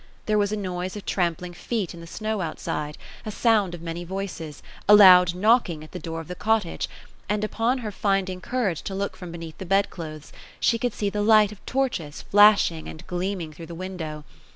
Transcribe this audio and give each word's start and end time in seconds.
There 0.25 0.39
was 0.39 0.51
a 0.51 0.57
noise 0.57 0.95
of 0.95 1.05
trampling 1.05 1.53
feet 1.53 1.93
in 1.93 2.01
the 2.01 2.07
snow 2.07 2.41
outside; 2.41 2.97
a 3.23 3.29
sound 3.29 3.75
of 3.75 3.83
many 3.83 4.03
voices; 4.03 4.63
a 4.89 4.95
loud 4.95 5.35
knocking 5.35 5.83
at 5.83 5.91
the 5.91 5.99
door 5.99 6.19
of 6.19 6.27
the 6.27 6.33
cottage; 6.33 6.89
and 7.29 7.43
upon 7.43 7.77
her 7.85 7.91
finding 7.91 8.41
cour 8.41 8.69
age 8.71 8.81
to 8.85 8.95
look 8.95 9.15
from 9.15 9.31
beneath 9.31 9.59
the 9.59 9.63
bed 9.67 9.91
clothes, 9.91 10.33
she 10.59 10.79
could 10.79 10.95
see 10.95 11.11
the 11.11 11.21
light 11.21 11.51
of 11.51 11.63
torches 11.67 12.23
flashing 12.23 12.87
and 12.87 13.05
gleaming 13.05 13.53
through 13.53 13.67
the 13.67 13.75
window. 13.75 14.23